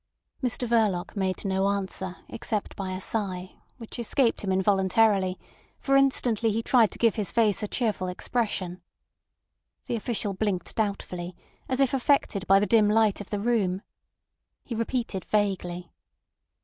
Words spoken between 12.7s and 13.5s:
light of the